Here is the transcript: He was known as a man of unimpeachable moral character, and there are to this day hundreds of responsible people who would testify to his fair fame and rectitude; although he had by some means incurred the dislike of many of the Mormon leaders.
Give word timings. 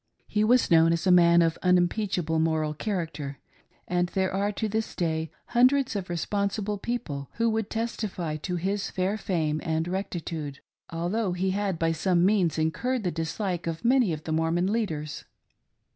He 0.25 0.43
was 0.43 0.71
known 0.71 0.93
as 0.93 1.05
a 1.05 1.11
man 1.11 1.43
of 1.43 1.59
unimpeachable 1.61 2.39
moral 2.39 2.73
character, 2.73 3.37
and 3.87 4.09
there 4.09 4.33
are 4.33 4.51
to 4.51 4.67
this 4.67 4.95
day 4.95 5.29
hundreds 5.49 5.95
of 5.95 6.09
responsible 6.09 6.79
people 6.79 7.29
who 7.33 7.47
would 7.51 7.69
testify 7.69 8.37
to 8.37 8.55
his 8.55 8.89
fair 8.89 9.15
fame 9.15 9.61
and 9.63 9.87
rectitude; 9.87 10.59
although 10.89 11.33
he 11.33 11.51
had 11.51 11.77
by 11.77 11.91
some 11.91 12.25
means 12.25 12.57
incurred 12.57 13.03
the 13.03 13.11
dislike 13.11 13.67
of 13.67 13.85
many 13.85 14.11
of 14.11 14.23
the 14.23 14.31
Mormon 14.31 14.73
leaders. 14.73 15.25